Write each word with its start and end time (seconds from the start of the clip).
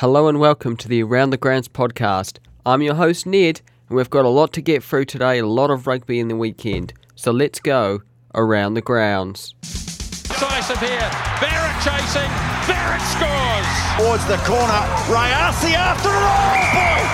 Hello 0.00 0.28
and 0.28 0.40
welcome 0.40 0.78
to 0.78 0.88
the 0.88 1.02
Around 1.02 1.28
the 1.28 1.36
Grounds 1.36 1.68
podcast. 1.68 2.38
I'm 2.64 2.80
your 2.80 2.94
host, 2.94 3.26
Ned, 3.26 3.60
and 3.86 3.98
we've 3.98 4.08
got 4.08 4.24
a 4.24 4.30
lot 4.30 4.50
to 4.54 4.62
get 4.62 4.82
through 4.82 5.04
today, 5.04 5.40
a 5.40 5.46
lot 5.46 5.70
of 5.70 5.86
rugby 5.86 6.18
in 6.18 6.28
the 6.28 6.36
weekend. 6.36 6.94
So 7.16 7.32
let's 7.32 7.60
go 7.60 8.00
around 8.34 8.72
the 8.72 8.80
grounds. 8.80 9.54
Decisive 9.60 10.78
here. 10.80 11.10
Barrett 11.38 11.76
chasing. 11.84 12.32
Barrett 12.64 13.02
scores. 13.12 13.68
towards 14.00 14.24
the 14.24 14.38
corner. 14.48 14.80
Rayasi 15.12 15.74
after 15.76 16.08
it. 16.08 16.16
Oh 16.16 16.64
boy! 16.72 17.04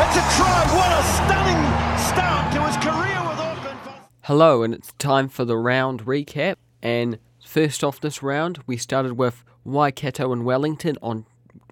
It's 0.00 0.16
a 0.16 0.24
try. 0.40 0.64
What 0.72 0.92
a 0.96 1.04
stunning 1.20 1.64
start 2.00 2.50
to 2.54 2.62
his 2.62 2.76
career 2.78 3.28
with 3.28 3.38
Auckland. 3.40 4.00
Hello, 4.22 4.62
and 4.62 4.72
it's 4.72 4.90
time 4.92 5.28
for 5.28 5.44
the 5.44 5.58
round 5.58 6.06
recap. 6.06 6.56
And 6.82 7.18
first 7.44 7.84
off 7.84 8.00
this 8.00 8.22
round, 8.22 8.60
we 8.66 8.78
started 8.78 9.18
with 9.18 9.44
Waikato 9.64 10.32
and 10.32 10.46
Wellington 10.46 10.96
on 11.02 11.26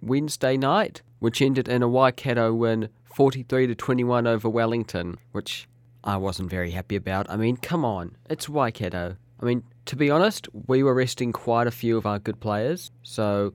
Wednesday 0.06 0.56
night, 0.56 1.02
which 1.18 1.40
ended 1.42 1.68
in 1.68 1.82
a 1.82 1.88
Waikato 1.88 2.52
win 2.52 2.88
43 3.04 3.68
to 3.68 3.74
21 3.74 4.26
over 4.26 4.48
Wellington, 4.48 5.18
which 5.32 5.68
I 6.02 6.16
wasn't 6.16 6.50
very 6.50 6.72
happy 6.72 6.96
about. 6.96 7.30
I 7.30 7.36
mean, 7.36 7.56
come 7.56 7.84
on, 7.84 8.16
it's 8.28 8.48
Waikato. 8.48 9.16
I 9.40 9.44
mean, 9.44 9.62
to 9.86 9.96
be 9.96 10.10
honest, 10.10 10.48
we 10.66 10.82
were 10.82 10.94
resting 10.94 11.32
quite 11.32 11.66
a 11.66 11.70
few 11.70 11.96
of 11.96 12.06
our 12.06 12.18
good 12.18 12.40
players, 12.40 12.90
so 13.02 13.54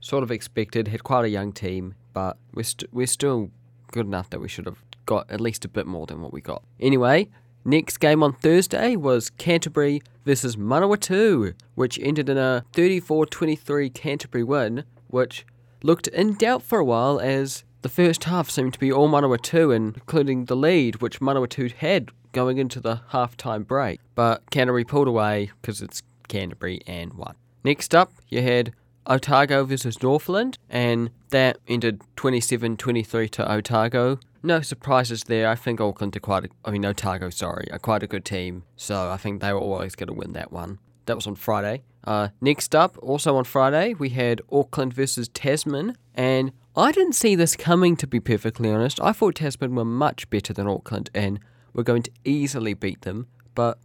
sort 0.00 0.22
of 0.22 0.30
expected, 0.30 0.88
had 0.88 1.04
quite 1.04 1.24
a 1.24 1.28
young 1.28 1.52
team, 1.52 1.94
but 2.12 2.36
we're, 2.54 2.62
st- 2.62 2.92
we're 2.92 3.06
still 3.06 3.50
good 3.92 4.06
enough 4.06 4.30
that 4.30 4.40
we 4.40 4.48
should 4.48 4.66
have 4.66 4.82
got 5.06 5.30
at 5.30 5.40
least 5.40 5.64
a 5.64 5.68
bit 5.68 5.86
more 5.86 6.06
than 6.06 6.22
what 6.22 6.32
we 6.32 6.40
got. 6.40 6.62
Anyway, 6.78 7.28
next 7.64 7.98
game 7.98 8.22
on 8.22 8.32
Thursday 8.32 8.96
was 8.96 9.30
Canterbury 9.30 10.00
versus 10.24 10.56
Manawatu, 10.56 11.54
which 11.74 11.98
ended 12.00 12.28
in 12.28 12.38
a 12.38 12.64
34 12.72 13.26
23 13.26 13.90
Canterbury 13.90 14.44
win, 14.44 14.84
which 15.08 15.44
looked 15.82 16.08
in 16.08 16.34
doubt 16.34 16.62
for 16.62 16.78
a 16.78 16.84
while 16.84 17.20
as 17.20 17.64
the 17.82 17.88
first 17.88 18.24
half 18.24 18.50
seemed 18.50 18.74
to 18.74 18.78
be 18.78 18.92
all 18.92 19.08
Manawatu, 19.08 19.74
and 19.74 19.96
including 19.96 20.44
the 20.44 20.56
lead, 20.56 21.00
which 21.00 21.20
Manawatu 21.20 21.72
had 21.72 22.10
going 22.32 22.58
into 22.58 22.80
the 22.80 23.00
half-time 23.08 23.64
break. 23.64 24.00
But 24.14 24.50
Canterbury 24.50 24.84
pulled 24.84 25.08
away 25.08 25.50
because 25.60 25.80
it's 25.82 26.02
Canterbury 26.28 26.80
and 26.86 27.14
won. 27.14 27.34
Next 27.64 27.94
up, 27.94 28.12
you 28.28 28.42
had 28.42 28.72
Otago 29.06 29.64
versus 29.64 30.02
Northland, 30.02 30.58
and 30.68 31.10
that 31.30 31.58
ended 31.66 32.02
27-23 32.16 33.30
to 33.30 33.52
Otago. 33.52 34.18
No 34.42 34.60
surprises 34.60 35.24
there. 35.24 35.48
I 35.48 35.54
think 35.54 35.80
Auckland 35.80 36.16
are 36.16 36.20
quite, 36.20 36.46
a, 36.46 36.48
I 36.64 36.70
mean 36.70 36.84
Otago, 36.84 37.30
sorry, 37.30 37.70
are 37.72 37.78
quite 37.78 38.02
a 38.02 38.06
good 38.06 38.24
team. 38.24 38.64
So 38.76 39.10
I 39.10 39.16
think 39.16 39.40
they 39.40 39.52
were 39.52 39.60
always 39.60 39.94
going 39.94 40.08
to 40.08 40.14
win 40.14 40.32
that 40.32 40.52
one. 40.52 40.78
That 41.06 41.16
was 41.16 41.26
on 41.26 41.34
Friday. 41.34 41.82
Uh, 42.04 42.28
next 42.40 42.74
up, 42.74 42.96
also 43.02 43.36
on 43.36 43.44
Friday, 43.44 43.94
we 43.94 44.10
had 44.10 44.40
Auckland 44.50 44.92
versus 44.94 45.28
Tasman, 45.28 45.96
and 46.14 46.52
I 46.76 46.92
didn't 46.92 47.14
see 47.14 47.34
this 47.34 47.56
coming. 47.56 47.96
To 47.96 48.06
be 48.06 48.20
perfectly 48.20 48.70
honest, 48.70 49.00
I 49.00 49.12
thought 49.12 49.36
Tasman 49.36 49.74
were 49.74 49.84
much 49.84 50.28
better 50.30 50.52
than 50.52 50.66
Auckland 50.66 51.10
and 51.14 51.40
were 51.74 51.82
going 51.82 52.02
to 52.02 52.10
easily 52.24 52.74
beat 52.74 53.02
them, 53.02 53.26
but 53.54 53.78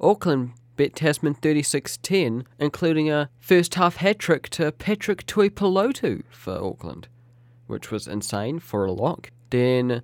Auckland 0.00 0.52
beat 0.76 0.96
Tasman 0.96 1.34
36-10, 1.36 2.44
including 2.58 3.10
a 3.10 3.30
first 3.40 3.74
half 3.74 3.96
hat 3.96 4.18
trick 4.18 4.48
to 4.50 4.72
Patrick 4.72 5.26
Tuipulotu 5.26 6.22
for 6.30 6.52
Auckland, 6.62 7.08
which 7.66 7.90
was 7.90 8.06
insane 8.06 8.58
for 8.58 8.84
a 8.84 8.92
lock. 8.92 9.30
Then 9.50 10.02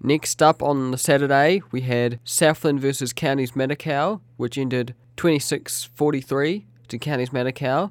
next 0.00 0.42
up 0.42 0.62
on 0.62 0.90
the 0.90 0.98
Saturday, 0.98 1.62
we 1.70 1.82
had 1.82 2.20
Southland 2.24 2.80
versus 2.80 3.12
Counties 3.12 3.52
Manukau, 3.52 4.20
which 4.36 4.58
ended 4.58 4.94
26-43 5.16 6.64
to 6.88 6.98
Counties 6.98 7.30
Manukau. 7.30 7.90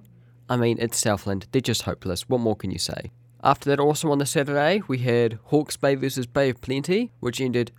I 0.49 0.57
mean, 0.57 0.77
it's 0.79 0.97
Southland. 0.97 1.47
They're 1.51 1.61
just 1.61 1.83
hopeless. 1.83 2.27
What 2.29 2.41
more 2.41 2.55
can 2.55 2.71
you 2.71 2.79
say? 2.79 3.11
After 3.43 3.69
that, 3.69 3.79
also 3.79 4.11
on 4.11 4.19
the 4.19 4.25
Saturday, 4.25 4.81
we 4.87 4.99
had 4.99 5.39
Hawke's 5.45 5.77
Bay 5.77 5.95
versus 5.95 6.25
Bay 6.25 6.49
of 6.49 6.61
Plenty, 6.61 7.11
which 7.19 7.41
ended 7.41 7.71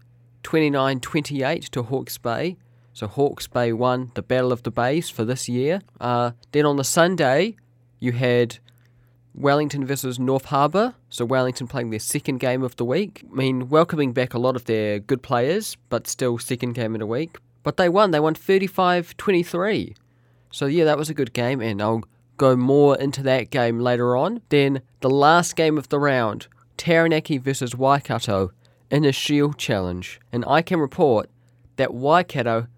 29 0.42 1.00
28 1.00 1.62
to 1.72 1.82
Hawke's 1.82 2.18
Bay. 2.18 2.56
So 2.92 3.06
Hawke's 3.06 3.46
Bay 3.46 3.72
won 3.72 4.12
the 4.14 4.22
Battle 4.22 4.52
of 4.52 4.62
the 4.62 4.70
Bays 4.70 5.10
for 5.10 5.24
this 5.24 5.48
year. 5.48 5.80
Uh, 6.00 6.32
then 6.52 6.66
on 6.66 6.76
the 6.76 6.84
Sunday, 6.84 7.56
you 7.98 8.12
had 8.12 8.58
Wellington 9.34 9.84
versus 9.84 10.18
North 10.18 10.46
Harbour. 10.46 10.94
So 11.10 11.24
Wellington 11.24 11.66
playing 11.66 11.90
their 11.90 11.98
second 11.98 12.38
game 12.38 12.62
of 12.62 12.76
the 12.76 12.84
week. 12.84 13.24
I 13.30 13.34
mean, 13.34 13.68
welcoming 13.68 14.12
back 14.12 14.32
a 14.34 14.38
lot 14.38 14.54
of 14.54 14.66
their 14.66 15.00
good 15.00 15.22
players, 15.22 15.76
but 15.88 16.06
still 16.06 16.38
second 16.38 16.74
game 16.74 16.94
in 16.94 17.00
a 17.00 17.06
week. 17.06 17.36
But 17.64 17.78
they 17.78 17.88
won. 17.88 18.10
They 18.10 18.20
won 18.20 18.34
35 18.34 19.16
23. 19.16 19.96
So 20.54 20.66
yeah, 20.66 20.84
that 20.84 20.96
was 20.96 21.10
a 21.10 21.14
good 21.14 21.32
game, 21.32 21.60
and 21.60 21.82
I'll 21.82 22.04
go 22.36 22.54
more 22.54 22.96
into 22.96 23.24
that 23.24 23.50
game 23.50 23.80
later 23.80 24.16
on. 24.16 24.40
Then 24.50 24.82
the 25.00 25.10
last 25.10 25.56
game 25.56 25.76
of 25.76 25.88
the 25.88 25.98
round, 25.98 26.46
Taranaki 26.76 27.38
versus 27.38 27.74
Waikato 27.74 28.52
in 28.88 29.04
a 29.04 29.10
Shield 29.10 29.58
Challenge. 29.58 30.20
And 30.30 30.44
I 30.46 30.62
can 30.62 30.78
report 30.78 31.28
that 31.74 31.92
Waikato 31.92 32.68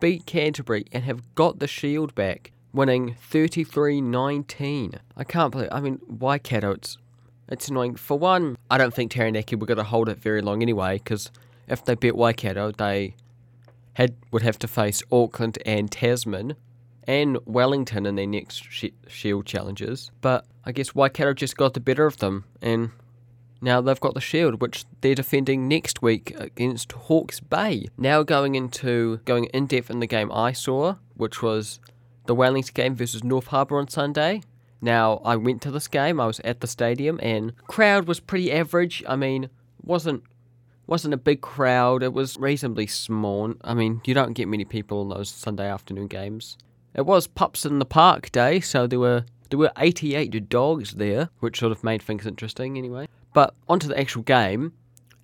beat 0.00 0.26
Canterbury 0.26 0.86
and 0.90 1.04
have 1.04 1.36
got 1.36 1.60
the 1.60 1.68
Shield 1.68 2.16
back, 2.16 2.50
winning 2.72 3.14
33-19. 3.30 4.98
I 5.16 5.22
can't 5.22 5.52
believe. 5.52 5.68
I 5.70 5.78
mean, 5.78 6.00
Waikato. 6.08 6.72
It's 6.72 6.98
it's 7.46 7.68
annoying. 7.68 7.94
For 7.94 8.18
one, 8.18 8.58
I 8.68 8.76
don't 8.76 8.92
think 8.92 9.12
Taranaki 9.12 9.54
were 9.54 9.66
going 9.66 9.78
to 9.78 9.84
hold 9.84 10.08
it 10.08 10.18
very 10.18 10.42
long 10.42 10.62
anyway, 10.62 10.98
because 10.98 11.30
if 11.68 11.84
they 11.84 11.94
beat 11.94 12.16
Waikato, 12.16 12.72
they 12.72 13.14
had 13.92 14.16
would 14.32 14.42
have 14.42 14.58
to 14.58 14.66
face 14.66 15.00
Auckland 15.12 15.58
and 15.64 15.92
Tasman 15.92 16.56
and 17.10 17.38
Wellington 17.44 18.06
in 18.06 18.14
their 18.14 18.26
next 18.26 18.62
sh- 18.70 18.84
Shield 19.08 19.44
challenges. 19.44 20.12
But 20.20 20.46
I 20.64 20.70
guess 20.70 20.94
Waikato 20.94 21.34
just 21.34 21.56
got 21.56 21.74
the 21.74 21.80
better 21.80 22.06
of 22.06 22.18
them, 22.18 22.44
and 22.62 22.90
now 23.60 23.80
they've 23.80 23.98
got 23.98 24.14
the 24.14 24.20
Shield, 24.20 24.62
which 24.62 24.84
they're 25.00 25.16
defending 25.16 25.66
next 25.66 26.02
week 26.02 26.32
against 26.38 26.92
Hawke's 26.92 27.40
Bay. 27.40 27.88
Now 27.98 28.22
going 28.22 28.54
into 28.54 29.16
going 29.24 29.46
in 29.46 29.66
depth 29.66 29.90
in 29.90 29.98
the 29.98 30.06
game 30.06 30.30
I 30.30 30.52
saw, 30.52 30.96
which 31.14 31.42
was 31.42 31.80
the 32.26 32.34
Wellington 32.34 32.74
game 32.74 32.94
versus 32.94 33.24
North 33.24 33.48
Harbour 33.48 33.78
on 33.78 33.88
Sunday. 33.88 34.42
Now 34.80 35.20
I 35.24 35.34
went 35.34 35.62
to 35.62 35.72
this 35.72 35.88
game. 35.88 36.20
I 36.20 36.26
was 36.26 36.38
at 36.44 36.60
the 36.60 36.68
stadium, 36.68 37.18
and 37.20 37.52
crowd 37.66 38.06
was 38.06 38.20
pretty 38.20 38.52
average. 38.52 39.02
I 39.08 39.16
mean, 39.16 39.50
wasn't 39.82 40.22
wasn't 40.86 41.14
a 41.14 41.16
big 41.16 41.40
crowd. 41.40 42.04
It 42.04 42.12
was 42.12 42.36
reasonably 42.38 42.86
small. 42.86 43.52
I 43.62 43.74
mean, 43.74 44.00
you 44.04 44.14
don't 44.14 44.32
get 44.32 44.46
many 44.46 44.64
people 44.64 45.02
in 45.02 45.08
those 45.08 45.28
Sunday 45.28 45.68
afternoon 45.68 46.06
games. 46.06 46.56
It 46.94 47.06
was 47.06 47.26
Pups 47.26 47.64
in 47.64 47.78
the 47.78 47.84
Park 47.84 48.32
Day, 48.32 48.60
so 48.60 48.86
there 48.86 48.98
were 48.98 49.24
there 49.50 49.58
were 49.58 49.72
88 49.76 50.48
dogs 50.48 50.94
there, 50.94 51.28
which 51.40 51.58
sort 51.58 51.72
of 51.72 51.82
made 51.82 52.02
things 52.02 52.26
interesting 52.26 52.78
anyway. 52.78 53.08
But 53.34 53.54
onto 53.68 53.88
the 53.88 53.98
actual 53.98 54.22
game, 54.22 54.72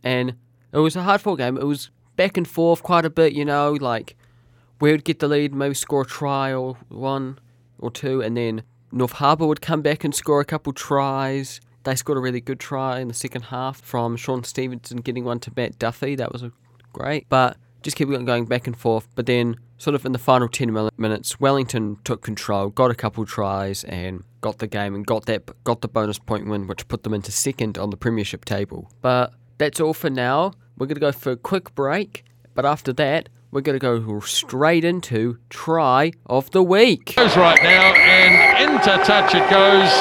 and 0.03 0.35
it 0.73 0.79
was 0.79 0.97
a 0.97 1.03
hard 1.03 1.21
fought 1.21 1.37
game. 1.37 1.57
It 1.57 1.65
was 1.65 1.91
back 2.17 2.37
and 2.37 2.47
forth 2.47 2.83
quite 2.83 3.05
a 3.05 3.11
bit, 3.11 3.33
you 3.33 3.45
know, 3.45 3.73
like 3.73 4.17
we 4.81 4.91
would 4.91 5.05
get 5.05 5.21
the 5.21 5.29
lead, 5.29 5.55
maybe 5.55 5.75
score 5.75 6.03
a 6.03 6.07
try 6.07 6.53
or 6.53 6.77
one 6.89 7.39
or 7.79 7.91
two, 7.91 8.21
and 8.21 8.37
then 8.37 8.63
North 8.93 9.13
Harbour 9.13 9.47
would 9.47 9.61
come 9.61 9.83
back 9.83 10.05
and 10.05 10.15
score 10.15 10.41
a 10.41 10.45
couple 10.45 10.73
tries. 10.73 11.61
They 11.85 11.95
scored 11.95 12.19
a 12.19 12.21
really 12.21 12.41
good 12.41 12.59
try 12.59 13.01
in 13.01 13.09
the 13.09 13.15
second 13.15 13.43
half 13.43 13.81
from 13.81 14.17
Sean 14.17 14.43
Stevenson 14.43 14.99
getting 14.99 15.25
one 15.25 15.39
to 15.41 15.53
Matt 15.57 15.79
Duffy. 15.79 16.17
That 16.17 16.33
was 16.33 16.45
great. 16.93 17.27
But 17.29 17.57
just 17.87 17.97
keep 17.97 18.09
going 18.09 18.47
back 18.47 18.67
and 18.67 18.77
forth. 18.77 19.07
But 19.15 19.27
then, 19.27 19.57
sort 19.79 19.95
of 19.95 20.05
in 20.05 20.11
the 20.11 20.19
final 20.19 20.49
10 20.49 20.91
minutes, 20.99 21.39
Wellington 21.39 21.99
took 22.03 22.21
control, 22.21 22.69
got 22.71 22.91
a 22.91 22.97
couple 22.97 23.25
tries, 23.25 23.85
and 23.85 24.25
got 24.41 24.59
the 24.59 24.67
game 24.67 24.95
and 24.97 25.07
got 25.07 25.27
that 25.27 25.49
got 25.63 25.83
the 25.83 25.89
bonus 25.89 26.19
point 26.19 26.49
win, 26.49 26.67
which 26.67 26.89
put 26.89 27.05
them 27.05 27.15
into 27.15 27.31
second 27.31 27.79
on 27.79 27.91
the 27.91 27.97
premiership 27.97 28.45
table. 28.45 28.91
But 29.03 29.35
that's 29.59 29.81
all 29.81 29.95
for 29.95 30.11
now. 30.11 30.53
We're 30.77 30.87
going 30.87 30.97
to 30.97 31.01
go 31.01 31.13
for 31.13 31.31
a 31.31 31.37
quick 31.37 31.77
break. 31.77 32.25
But 32.57 32.67
after 32.67 32.93
that, 32.95 33.29
we're 33.53 33.61
going 33.61 33.79
to 33.79 33.81
go 33.81 34.19
straight 34.21 34.85
into 34.85 35.39
try 35.49 36.11
of 36.27 36.51
the 36.51 36.65
week. 36.65 37.15
Goes 37.15 37.37
right 37.37 37.63
now 37.63 37.95
and 37.95 38.73
into 38.73 39.05
touch 39.05 39.33
it 39.33 39.49
goes. 39.49 39.93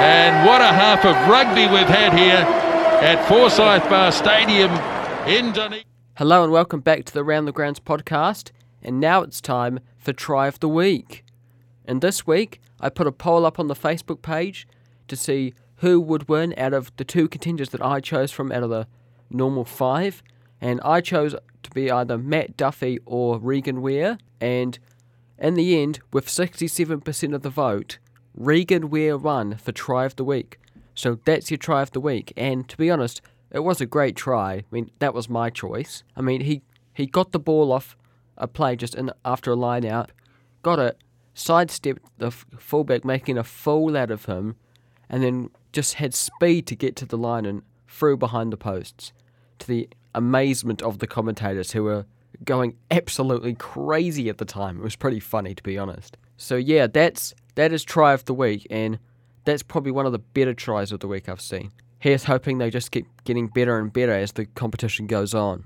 And 0.00 0.46
what 0.46 0.62
a 0.62 0.72
half 0.72 1.04
of 1.04 1.14
rugby 1.28 1.66
we've 1.66 1.86
had 1.86 2.14
here 2.14 2.42
at 3.06 3.28
Forsyth 3.28 3.86
Bar 3.90 4.12
Stadium 4.12 4.70
in 5.28 5.52
Dunedin. 5.52 5.89
Hello 6.20 6.44
and 6.44 6.52
welcome 6.52 6.80
back 6.80 7.06
to 7.06 7.14
the 7.14 7.24
Round 7.24 7.48
the 7.48 7.50
Grounds 7.50 7.80
podcast. 7.80 8.50
And 8.82 9.00
now 9.00 9.22
it's 9.22 9.40
time 9.40 9.80
for 9.96 10.12
Try 10.12 10.48
of 10.48 10.60
the 10.60 10.68
Week. 10.68 11.24
And 11.86 12.02
this 12.02 12.26
week, 12.26 12.60
I 12.78 12.90
put 12.90 13.06
a 13.06 13.10
poll 13.10 13.46
up 13.46 13.58
on 13.58 13.68
the 13.68 13.74
Facebook 13.74 14.20
page 14.20 14.68
to 15.08 15.16
see 15.16 15.54
who 15.76 15.98
would 15.98 16.28
win 16.28 16.52
out 16.58 16.74
of 16.74 16.94
the 16.98 17.06
two 17.06 17.26
contenders 17.26 17.70
that 17.70 17.80
I 17.80 18.00
chose 18.00 18.30
from 18.30 18.52
out 18.52 18.62
of 18.62 18.68
the 18.68 18.86
normal 19.30 19.64
five. 19.64 20.22
And 20.60 20.78
I 20.84 21.00
chose 21.00 21.34
to 21.62 21.70
be 21.70 21.90
either 21.90 22.18
Matt 22.18 22.54
Duffy 22.54 22.98
or 23.06 23.38
Regan 23.38 23.80
Weir. 23.80 24.18
And 24.42 24.78
in 25.38 25.54
the 25.54 25.80
end, 25.80 26.00
with 26.12 26.26
67% 26.26 27.34
of 27.34 27.40
the 27.40 27.48
vote, 27.48 27.96
Regan 28.34 28.90
Weir 28.90 29.16
won 29.16 29.56
for 29.56 29.72
Try 29.72 30.04
of 30.04 30.16
the 30.16 30.24
Week. 30.24 30.58
So 30.94 31.18
that's 31.24 31.50
your 31.50 31.56
Try 31.56 31.80
of 31.80 31.92
the 31.92 32.00
Week. 32.00 32.34
And 32.36 32.68
to 32.68 32.76
be 32.76 32.90
honest, 32.90 33.22
it 33.50 33.60
was 33.60 33.80
a 33.80 33.86
great 33.86 34.16
try. 34.16 34.54
I 34.54 34.64
mean, 34.70 34.90
that 34.98 35.14
was 35.14 35.28
my 35.28 35.50
choice. 35.50 36.04
I 36.16 36.20
mean, 36.20 36.42
he, 36.42 36.62
he 36.92 37.06
got 37.06 37.32
the 37.32 37.38
ball 37.38 37.72
off 37.72 37.96
a 38.36 38.46
play 38.46 38.76
just 38.76 38.94
in, 38.94 39.10
after 39.24 39.52
a 39.52 39.56
line 39.56 39.84
out, 39.84 40.12
got 40.62 40.78
it, 40.78 40.98
sidestepped 41.34 42.02
the 42.18 42.30
fullback, 42.30 43.04
making 43.04 43.38
a 43.38 43.44
fool 43.44 43.96
out 43.96 44.10
of 44.10 44.26
him, 44.26 44.56
and 45.08 45.22
then 45.22 45.50
just 45.72 45.94
had 45.94 46.14
speed 46.14 46.66
to 46.66 46.76
get 46.76 46.96
to 46.96 47.06
the 47.06 47.18
line 47.18 47.44
and 47.44 47.62
through 47.88 48.16
behind 48.16 48.52
the 48.52 48.56
posts, 48.56 49.12
to 49.58 49.66
the 49.66 49.88
amazement 50.14 50.82
of 50.82 50.98
the 50.98 51.06
commentators 51.06 51.72
who 51.72 51.84
were 51.84 52.06
going 52.44 52.76
absolutely 52.90 53.54
crazy 53.54 54.28
at 54.28 54.38
the 54.38 54.44
time. 54.44 54.78
It 54.78 54.82
was 54.82 54.96
pretty 54.96 55.20
funny 55.20 55.54
to 55.54 55.62
be 55.62 55.76
honest. 55.76 56.16
So 56.36 56.56
yeah, 56.56 56.86
that's 56.86 57.34
that 57.56 57.72
is 57.72 57.84
try 57.84 58.12
of 58.14 58.24
the 58.24 58.34
week, 58.34 58.66
and 58.70 58.98
that's 59.44 59.62
probably 59.62 59.92
one 59.92 60.06
of 60.06 60.12
the 60.12 60.18
better 60.18 60.54
tries 60.54 60.92
of 60.92 61.00
the 61.00 61.08
week 61.08 61.28
I've 61.28 61.40
seen. 61.40 61.72
Here's 62.00 62.24
hoping 62.24 62.56
they 62.56 62.70
just 62.70 62.90
keep 62.90 63.06
getting 63.24 63.46
better 63.46 63.78
and 63.78 63.92
better 63.92 64.12
as 64.12 64.32
the 64.32 64.46
competition 64.46 65.06
goes 65.06 65.34
on. 65.34 65.64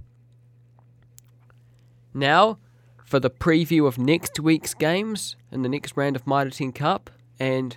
Now, 2.13 2.59
for 3.05 3.21
the 3.21 3.31
preview 3.31 3.87
of 3.87 3.99
next 3.99 4.41
week's 4.41 4.75
games 4.75 5.37
in 5.53 5.63
the 5.63 5.69
next 5.69 5.97
round 5.97 6.17
of 6.17 6.27
Mitre 6.27 6.51
10 6.51 6.73
Cup, 6.73 7.11
and 7.39 7.77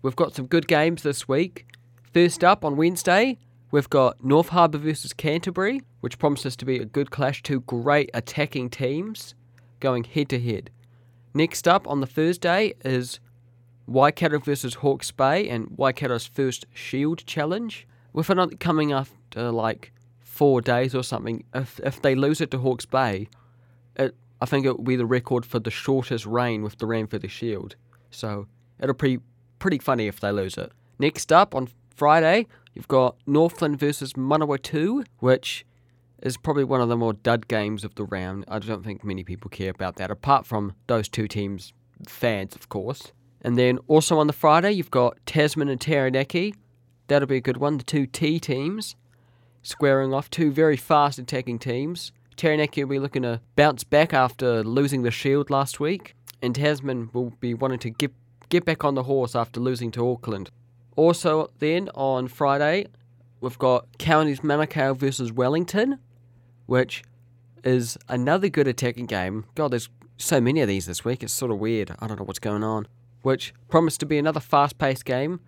we've 0.00 0.16
got 0.16 0.34
some 0.34 0.46
good 0.46 0.66
games 0.66 1.02
this 1.02 1.28
week. 1.28 1.66
First 2.14 2.42
up 2.42 2.64
on 2.64 2.76
Wednesday, 2.76 3.38
we've 3.70 3.90
got 3.90 4.24
North 4.24 4.48
Harbour 4.48 4.78
versus 4.78 5.12
Canterbury, 5.12 5.82
which 6.00 6.18
promises 6.18 6.56
to 6.56 6.64
be 6.64 6.78
a 6.78 6.86
good 6.86 7.10
clash. 7.10 7.42
Two 7.42 7.60
great 7.60 8.10
attacking 8.14 8.70
teams 8.70 9.34
going 9.78 10.04
head 10.04 10.30
to 10.30 10.40
head. 10.40 10.70
Next 11.34 11.68
up 11.68 11.86
on 11.86 12.00
the 12.00 12.06
Thursday 12.06 12.72
is 12.82 13.20
Waikato 13.90 14.38
versus 14.38 14.74
Hawke's 14.74 15.10
Bay 15.10 15.48
and 15.48 15.66
Waikato's 15.76 16.24
first 16.24 16.64
Shield 16.72 17.26
challenge. 17.26 17.88
With 18.12 18.30
it 18.30 18.60
coming 18.60 18.92
after 18.92 19.50
like 19.50 19.92
four 20.20 20.60
days 20.60 20.94
or 20.94 21.02
something, 21.02 21.44
if 21.52 21.80
if 21.80 22.00
they 22.00 22.14
lose 22.14 22.40
it 22.40 22.52
to 22.52 22.58
Hawke's 22.58 22.86
Bay, 22.86 23.28
it 23.96 24.14
I 24.40 24.46
think 24.46 24.64
it 24.64 24.76
will 24.76 24.84
be 24.84 24.94
the 24.94 25.06
record 25.06 25.44
for 25.44 25.58
the 25.58 25.72
shortest 25.72 26.24
reign 26.24 26.62
with 26.62 26.78
the 26.78 26.86
Ranfurly 26.86 27.28
Shield. 27.28 27.74
So 28.10 28.46
it'll 28.78 28.94
be 28.94 29.18
pretty 29.58 29.78
funny 29.78 30.06
if 30.06 30.20
they 30.20 30.30
lose 30.30 30.56
it. 30.56 30.70
Next 31.00 31.32
up 31.32 31.52
on 31.52 31.68
Friday, 31.94 32.46
you've 32.74 32.88
got 32.88 33.16
Northland 33.26 33.80
versus 33.80 34.12
Manawatu, 34.12 35.04
which 35.18 35.66
is 36.22 36.36
probably 36.36 36.64
one 36.64 36.80
of 36.80 36.88
the 36.88 36.96
more 36.96 37.12
dud 37.12 37.48
games 37.48 37.82
of 37.84 37.96
the 37.96 38.04
round. 38.04 38.44
I 38.46 38.60
don't 38.60 38.84
think 38.84 39.02
many 39.02 39.24
people 39.24 39.50
care 39.50 39.70
about 39.70 39.96
that, 39.96 40.12
apart 40.12 40.46
from 40.46 40.74
those 40.86 41.08
two 41.08 41.26
teams' 41.26 41.72
fans, 42.06 42.54
of 42.54 42.68
course. 42.68 43.12
And 43.42 43.58
then 43.58 43.78
also 43.88 44.18
on 44.18 44.26
the 44.26 44.32
Friday, 44.32 44.72
you've 44.72 44.90
got 44.90 45.18
Tasman 45.26 45.68
and 45.68 45.80
Taranaki. 45.80 46.54
That'll 47.06 47.28
be 47.28 47.36
a 47.36 47.40
good 47.40 47.56
one. 47.56 47.78
The 47.78 47.84
two 47.84 48.06
T 48.06 48.38
teams 48.38 48.96
squaring 49.62 50.14
off, 50.14 50.30
two 50.30 50.50
very 50.50 50.76
fast 50.76 51.18
attacking 51.18 51.58
teams. 51.58 52.12
Taranaki 52.36 52.84
will 52.84 52.90
be 52.90 52.98
looking 52.98 53.22
to 53.22 53.40
bounce 53.56 53.84
back 53.84 54.14
after 54.14 54.62
losing 54.62 55.02
the 55.02 55.10
shield 55.10 55.50
last 55.50 55.80
week, 55.80 56.14
and 56.40 56.54
Tasman 56.54 57.10
will 57.12 57.30
be 57.40 57.54
wanting 57.54 57.78
to 57.80 57.90
get 57.90 58.12
get 58.48 58.64
back 58.64 58.84
on 58.84 58.94
the 58.94 59.04
horse 59.04 59.36
after 59.36 59.60
losing 59.60 59.90
to 59.92 60.10
Auckland. 60.10 60.50
Also, 60.96 61.50
then 61.60 61.88
on 61.94 62.28
Friday, 62.28 62.86
we've 63.40 63.58
got 63.58 63.86
Counties 63.98 64.40
Manukau 64.40 64.96
versus 64.96 65.32
Wellington, 65.32 65.98
which 66.66 67.04
is 67.62 67.96
another 68.08 68.48
good 68.48 68.66
attacking 68.66 69.06
game. 69.06 69.44
God, 69.54 69.70
there's 69.70 69.88
so 70.16 70.40
many 70.40 70.60
of 70.60 70.68
these 70.68 70.86
this 70.86 71.04
week. 71.04 71.22
It's 71.22 71.32
sort 71.32 71.50
of 71.50 71.58
weird. 71.58 71.94
I 72.00 72.06
don't 72.06 72.18
know 72.18 72.24
what's 72.24 72.38
going 72.38 72.64
on. 72.64 72.86
Which 73.22 73.52
promised 73.68 74.00
to 74.00 74.06
be 74.06 74.18
another 74.18 74.40
fast-paced 74.40 75.04
game. 75.04 75.40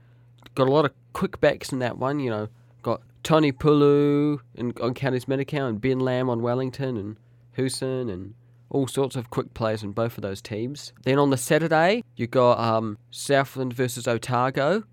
Got 0.55 0.69
a 0.69 0.73
lot 0.73 0.85
of 0.85 0.93
quick 1.13 1.41
backs 1.41 1.73
in 1.73 1.79
that 1.79 1.99
one. 1.99 2.21
You 2.21 2.31
know, 2.31 2.49
got 2.83 3.01
Tony 3.23 3.53
Pulu 3.53 4.41
in, 4.55 4.73
on 4.81 4.95
Counties 4.95 5.25
Manukau 5.27 5.69
and 5.69 5.81
Ben 5.81 6.01
Lam 6.01 6.29
on 6.29 6.43
Wellington 6.43 6.97
and 6.97 7.17
Huson 7.57 8.13
and 8.13 8.35
all 8.73 8.87
sorts 8.87 9.17
of 9.17 9.31
quick 9.31 9.53
players 9.55 9.83
in 9.83 9.93
both 9.93 10.17
of 10.17 10.23
those 10.23 10.41
teams. 10.41 10.93
Then 11.05 11.19
on 11.19 11.31
the 11.31 11.37
Saturday, 11.37 12.03
you 12.17 12.27
got 12.27 12.59
um, 12.59 12.99
Southland 13.11 13.75
versus 13.75 14.09
Otago, 14.09 14.85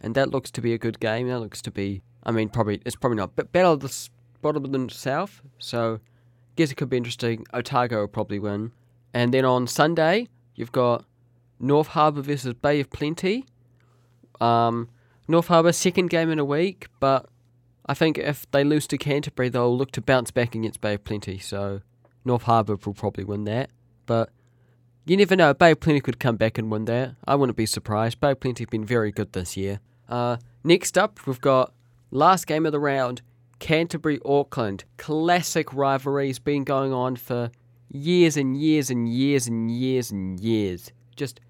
and 0.00 0.14
that 0.14 0.30
looks 0.30 0.50
to 0.52 0.60
be 0.60 0.74
a 0.74 0.78
good 0.78 1.00
game. 1.00 1.28
That 1.28 1.40
looks 1.40 1.62
to 1.62 1.70
be, 1.70 2.02
I 2.24 2.30
mean, 2.30 2.50
probably 2.50 2.82
it's 2.84 2.96
probably 2.96 3.16
not, 3.16 3.34
but 3.34 3.50
better 3.50 3.74
the 3.76 4.08
bottom 4.42 4.70
than 4.70 4.88
South. 4.90 5.40
So, 5.58 6.00
guess 6.56 6.70
it 6.70 6.74
could 6.74 6.90
be 6.90 6.98
interesting. 6.98 7.46
Otago 7.54 8.00
will 8.00 8.08
probably 8.08 8.38
win. 8.38 8.72
And 9.14 9.32
then 9.32 9.44
on 9.44 9.66
Sunday, 9.66 10.28
you've 10.54 10.72
got 10.72 11.04
North 11.62 11.88
Harbour 11.88 12.20
versus 12.20 12.54
Bay 12.54 12.80
of 12.80 12.90
Plenty. 12.90 13.46
Um, 14.40 14.88
North 15.28 15.46
Harbour 15.46 15.72
second 15.72 16.10
game 16.10 16.30
in 16.30 16.38
a 16.38 16.44
week, 16.44 16.88
but 16.98 17.26
I 17.86 17.94
think 17.94 18.18
if 18.18 18.50
they 18.50 18.64
lose 18.64 18.86
to 18.88 18.98
Canterbury, 18.98 19.48
they'll 19.48 19.74
look 19.74 19.92
to 19.92 20.00
bounce 20.00 20.32
back 20.32 20.54
against 20.54 20.80
Bay 20.80 20.94
of 20.94 21.04
Plenty. 21.04 21.38
So 21.38 21.80
North 22.24 22.42
Harbour 22.42 22.76
will 22.84 22.94
probably 22.94 23.24
win 23.24 23.44
that. 23.44 23.70
But 24.06 24.30
you 25.06 25.16
never 25.16 25.36
know. 25.36 25.54
Bay 25.54 25.70
of 25.70 25.80
Plenty 25.80 26.00
could 26.00 26.18
come 26.18 26.36
back 26.36 26.58
and 26.58 26.70
win 26.70 26.84
that. 26.86 27.14
I 27.26 27.36
wouldn't 27.36 27.56
be 27.56 27.66
surprised. 27.66 28.20
Bay 28.20 28.32
of 28.32 28.40
Plenty 28.40 28.64
have 28.64 28.70
been 28.70 28.84
very 28.84 29.12
good 29.12 29.32
this 29.32 29.56
year. 29.56 29.80
Uh, 30.08 30.38
next 30.64 30.98
up, 30.98 31.24
we've 31.26 31.40
got 31.40 31.72
last 32.10 32.46
game 32.48 32.66
of 32.66 32.72
the 32.72 32.80
round 32.80 33.22
Canterbury 33.60 34.18
Auckland. 34.24 34.84
Classic 34.96 35.72
rivalries 35.72 36.40
been 36.40 36.64
going 36.64 36.92
on 36.92 37.14
for 37.14 37.52
years 37.88 38.36
and 38.36 38.60
years 38.60 38.90
and 38.90 39.08
years 39.08 39.46
and 39.46 39.70
years 39.70 40.10
and 40.10 40.40
years. 40.40 40.90
Just 41.14 41.40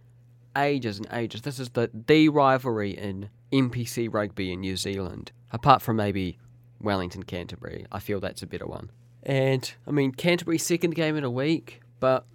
ages 0.56 0.98
and 0.98 1.08
ages. 1.12 1.42
This 1.42 1.58
is 1.58 1.70
the, 1.70 1.90
the 1.92 2.28
rivalry 2.28 2.90
in 2.90 3.30
NPC 3.52 4.12
rugby 4.12 4.52
in 4.52 4.60
New 4.60 4.76
Zealand. 4.76 5.32
Apart 5.50 5.82
from 5.82 5.96
maybe 5.96 6.38
Wellington 6.82 7.22
Canterbury. 7.22 7.86
I 7.92 8.00
feel 8.00 8.20
that's 8.20 8.42
a 8.42 8.46
better 8.46 8.66
one. 8.66 8.90
And 9.22 9.72
I 9.86 9.92
mean, 9.92 10.12
Canterbury's 10.12 10.64
second 10.64 10.94
game 10.94 11.16
in 11.16 11.24
a 11.24 11.30
week, 11.30 11.80
but 12.00 12.26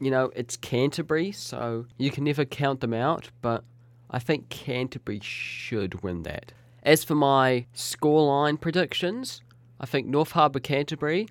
you 0.00 0.10
know, 0.10 0.30
it's 0.36 0.56
Canterbury, 0.56 1.32
so 1.32 1.86
you 1.96 2.10
can 2.10 2.24
never 2.24 2.44
count 2.44 2.80
them 2.80 2.92
out. 2.92 3.30
But 3.40 3.64
I 4.10 4.18
think 4.18 4.48
Canterbury 4.50 5.20
should 5.22 6.02
win 6.02 6.22
that. 6.24 6.52
As 6.82 7.02
for 7.02 7.14
my 7.14 7.66
scoreline 7.74 8.60
predictions, 8.60 9.42
I 9.80 9.86
think 9.86 10.06
North 10.06 10.32
Harbour 10.32 10.60
Canterbury. 10.60 11.28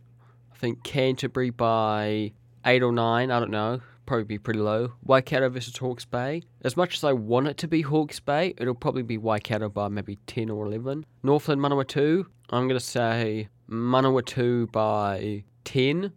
I 0.52 0.58
think 0.58 0.84
Canterbury 0.84 1.52
by 1.52 2.32
eight 2.66 2.82
or 2.82 2.92
nine. 2.92 3.30
I 3.30 3.40
don't 3.40 3.52
know. 3.52 3.82
Probably 4.06 4.26
be 4.26 4.38
pretty 4.38 4.60
low. 4.60 4.94
Waikato 5.04 5.50
versus 5.50 5.78
Hawke's 5.78 6.06
Bay. 6.06 6.44
As 6.62 6.76
much 6.76 6.96
as 6.96 7.04
I 7.04 7.14
want 7.14 7.48
it 7.48 7.58
to 7.58 7.68
be 7.68 7.82
Hawke's 7.82 8.20
Bay, 8.20 8.54
it'll 8.58 8.76
probably 8.76 9.04
be 9.04 9.18
Waikato 9.18 9.70
by 9.70 9.88
maybe 9.88 10.18
10 10.28 10.50
or 10.50 10.66
11. 10.66 11.06
Northland 11.24 11.62
Manawatu, 11.62 12.26
I'm 12.50 12.68
going 12.68 12.80
to 12.80 12.86
say 12.86 13.48
Manawatu 13.70 14.72
by 14.72 15.44
10. 15.64 16.12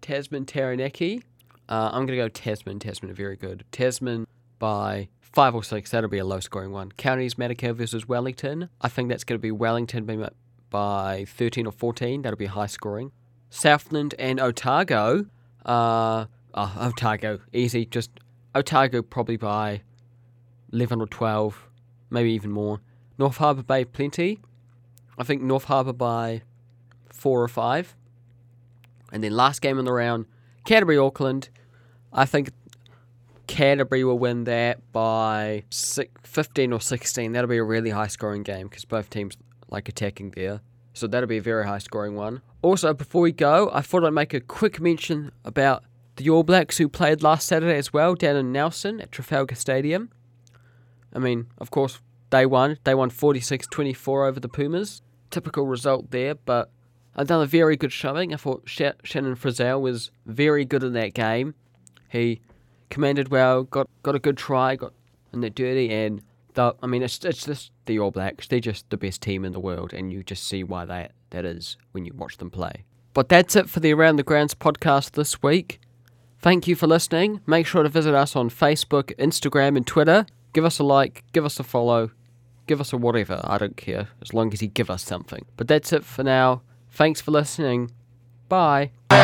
Tasman 0.00 0.46
Taranaki. 0.46 1.22
Uh, 1.68 1.90
I'm 1.92 2.06
going 2.06 2.18
to 2.18 2.24
go 2.24 2.28
Tasman. 2.28 2.78
Tasman 2.78 3.10
are 3.10 3.14
very 3.14 3.36
good. 3.36 3.64
Tasman 3.72 4.26
by 4.58 5.08
5 5.20 5.54
or 5.54 5.64
6. 5.64 5.90
That'll 5.90 6.10
be 6.10 6.18
a 6.18 6.24
low 6.24 6.40
scoring 6.40 6.72
one. 6.72 6.92
Counties 6.92 7.34
Manukau 7.34 7.74
versus 7.74 8.06
Wellington. 8.06 8.68
I 8.80 8.88
think 8.88 9.08
that's 9.08 9.24
going 9.24 9.38
to 9.38 9.42
be 9.42 9.52
Wellington 9.52 10.28
by 10.70 11.24
13 11.28 11.66
or 11.66 11.72
14. 11.72 12.22
That'll 12.22 12.36
be 12.36 12.46
high 12.46 12.66
scoring. 12.66 13.12
Southland 13.48 14.14
and 14.18 14.40
Otago. 14.40 15.26
Uh, 15.64 16.26
oh, 16.54 16.74
Otago. 16.80 17.40
Easy. 17.52 17.86
Just 17.86 18.10
Otago 18.54 19.02
probably 19.02 19.36
by 19.36 19.82
11 20.72 21.00
or 21.00 21.06
12. 21.06 21.68
Maybe 22.10 22.32
even 22.32 22.50
more. 22.50 22.80
North 23.18 23.36
Harbour 23.38 23.62
Bay 23.62 23.84
Plenty. 23.84 24.40
I 25.18 25.24
think 25.24 25.42
North 25.42 25.64
Harbour 25.64 25.92
by 25.92 26.42
four 27.12 27.42
or 27.42 27.48
five. 27.48 27.94
And 29.12 29.22
then 29.22 29.32
last 29.32 29.60
game 29.60 29.78
in 29.78 29.84
the 29.84 29.92
round, 29.92 30.26
Canterbury 30.64 30.98
Auckland. 30.98 31.50
I 32.12 32.24
think 32.24 32.50
Canterbury 33.46 34.04
will 34.04 34.18
win 34.18 34.44
that 34.44 34.80
by 34.92 35.64
six, 35.70 36.10
15 36.24 36.72
or 36.72 36.80
16. 36.80 37.32
That'll 37.32 37.48
be 37.48 37.58
a 37.58 37.64
really 37.64 37.90
high 37.90 38.06
scoring 38.06 38.42
game 38.42 38.68
because 38.68 38.84
both 38.84 39.10
teams 39.10 39.36
like 39.68 39.88
attacking 39.88 40.30
there. 40.30 40.60
So 40.94 41.06
that'll 41.06 41.28
be 41.28 41.38
a 41.38 41.42
very 41.42 41.66
high 41.66 41.78
scoring 41.78 42.14
one. 42.14 42.42
Also, 42.62 42.94
before 42.94 43.22
we 43.22 43.32
go, 43.32 43.70
I 43.72 43.80
thought 43.80 44.04
I'd 44.04 44.10
make 44.10 44.34
a 44.34 44.40
quick 44.40 44.80
mention 44.80 45.32
about 45.44 45.84
the 46.22 46.30
All 46.30 46.44
Blacks 46.44 46.78
who 46.78 46.88
played 46.88 47.22
last 47.22 47.48
Saturday 47.48 47.76
as 47.76 47.92
well 47.92 48.14
down 48.14 48.36
in 48.36 48.52
Nelson 48.52 49.00
at 49.00 49.10
Trafalgar 49.10 49.56
Stadium. 49.56 50.10
I 51.12 51.18
mean, 51.18 51.48
of 51.58 51.70
course, 51.70 52.00
they 52.30 52.46
won. 52.46 52.78
They 52.84 52.94
won 52.94 53.10
46 53.10 53.66
24 53.66 54.26
over 54.26 54.38
the 54.38 54.48
Pumas. 54.48 55.02
Typical 55.30 55.66
result 55.66 56.10
there, 56.12 56.36
but 56.36 56.70
I've 57.16 57.26
done 57.26 57.42
a 57.42 57.46
very 57.46 57.76
good 57.76 57.92
showing. 57.92 58.32
I 58.32 58.36
thought 58.36 58.62
Sh- 58.66 58.82
Shannon 59.02 59.34
Frizzell 59.34 59.80
was 59.80 60.10
very 60.24 60.64
good 60.64 60.84
in 60.84 60.92
that 60.92 61.12
game. 61.14 61.54
He 62.08 62.40
commanded 62.88 63.28
well, 63.28 63.64
got 63.64 63.88
got 64.02 64.14
a 64.14 64.20
good 64.20 64.36
try, 64.36 64.76
got 64.76 64.92
in 65.32 65.40
the 65.40 65.50
dirty, 65.50 65.90
and 65.92 66.22
the, 66.54 66.74
I 66.82 66.86
mean, 66.86 67.02
it's 67.02 67.24
it's 67.24 67.46
just 67.46 67.72
the 67.86 67.98
All 67.98 68.12
Blacks. 68.12 68.46
They're 68.46 68.60
just 68.60 68.88
the 68.90 68.96
best 68.96 69.22
team 69.22 69.44
in 69.44 69.52
the 69.52 69.60
world, 69.60 69.92
and 69.92 70.12
you 70.12 70.22
just 70.22 70.44
see 70.44 70.62
why 70.62 70.84
that 70.84 71.12
that 71.30 71.44
is 71.44 71.76
when 71.90 72.04
you 72.04 72.12
watch 72.14 72.36
them 72.36 72.50
play. 72.50 72.84
But 73.12 73.28
that's 73.28 73.56
it 73.56 73.68
for 73.68 73.80
the 73.80 73.92
Around 73.92 74.16
the 74.16 74.22
Grounds 74.22 74.54
podcast 74.54 75.12
this 75.12 75.42
week. 75.42 75.81
Thank 76.42 76.66
you 76.66 76.74
for 76.74 76.88
listening. 76.88 77.40
Make 77.46 77.66
sure 77.66 77.84
to 77.84 77.88
visit 77.88 78.14
us 78.14 78.34
on 78.34 78.50
Facebook, 78.50 79.16
Instagram, 79.16 79.76
and 79.76 79.86
Twitter. 79.86 80.26
Give 80.52 80.64
us 80.64 80.80
a 80.80 80.82
like, 80.82 81.22
give 81.32 81.44
us 81.44 81.60
a 81.60 81.62
follow, 81.62 82.10
give 82.66 82.80
us 82.80 82.92
a 82.92 82.96
whatever. 82.96 83.40
I 83.44 83.58
don't 83.58 83.76
care, 83.76 84.08
as 84.20 84.34
long 84.34 84.52
as 84.52 84.60
you 84.60 84.66
give 84.66 84.90
us 84.90 85.04
something. 85.04 85.44
But 85.56 85.68
that's 85.68 85.92
it 85.92 86.04
for 86.04 86.24
now. 86.24 86.62
Thanks 86.90 87.20
for 87.20 87.30
listening. 87.30 87.92
Bye. 88.48 88.90
And 89.10 89.20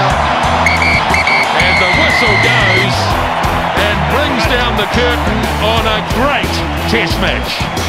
the 1.82 1.90
whistle 1.98 2.36
goes 2.46 2.96
and 3.82 3.98
brings 4.14 4.46
down 4.46 4.76
the 4.78 4.86
curtain 4.94 5.40
on 5.66 5.86
a 5.90 5.98
great 6.14 6.54
test 6.88 7.20
match. 7.20 7.87